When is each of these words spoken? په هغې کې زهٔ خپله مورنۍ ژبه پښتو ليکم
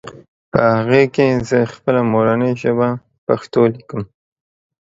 په 0.51 0.61
هغې 0.77 1.03
کې 1.15 1.25
زهٔ 1.49 1.63
خپله 1.75 2.01
مورنۍ 2.11 2.51
ژبه 2.61 2.89
پښتو 3.25 3.61
ليکم 3.73 4.01